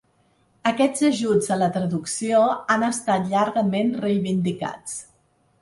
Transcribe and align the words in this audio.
Aquests 0.69 1.03
ajuts 1.09 1.49
a 1.55 1.57
la 1.63 1.67
traducció 1.75 2.41
han 2.77 2.87
estat 2.89 3.31
llargament 3.35 3.93
reivindicats. 4.07 5.01